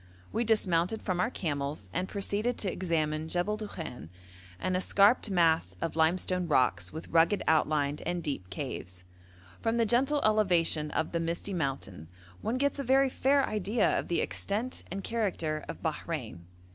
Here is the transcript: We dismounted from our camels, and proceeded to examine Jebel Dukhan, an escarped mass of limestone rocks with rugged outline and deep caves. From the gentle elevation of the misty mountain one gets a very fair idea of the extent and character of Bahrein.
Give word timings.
We 0.31 0.43
dismounted 0.43 0.99
from 1.03 1.19
our 1.19 1.29
camels, 1.29 1.87
and 1.93 2.09
proceeded 2.09 2.57
to 2.57 2.71
examine 2.71 3.27
Jebel 3.29 3.55
Dukhan, 3.55 4.09
an 4.59 4.75
escarped 4.75 5.29
mass 5.29 5.75
of 5.79 5.95
limestone 5.95 6.47
rocks 6.47 6.91
with 6.91 7.09
rugged 7.09 7.43
outline 7.47 7.99
and 8.03 8.23
deep 8.23 8.49
caves. 8.49 9.03
From 9.59 9.77
the 9.77 9.85
gentle 9.85 10.19
elevation 10.25 10.89
of 10.89 11.11
the 11.11 11.19
misty 11.19 11.53
mountain 11.53 12.07
one 12.41 12.57
gets 12.57 12.79
a 12.79 12.83
very 12.83 13.11
fair 13.11 13.45
idea 13.47 13.99
of 13.99 14.07
the 14.07 14.21
extent 14.21 14.83
and 14.89 15.03
character 15.03 15.63
of 15.69 15.83
Bahrein. 15.83 16.45